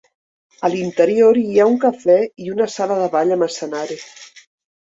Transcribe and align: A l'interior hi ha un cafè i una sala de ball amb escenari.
A 0.69 0.69
l'interior 0.75 1.39
hi 1.41 1.59
ha 1.59 1.67
un 1.73 1.77
cafè 1.85 2.17
i 2.47 2.49
una 2.57 2.69
sala 2.79 2.99
de 3.03 3.11
ball 3.19 3.35
amb 3.37 3.49
escenari. 3.49 4.01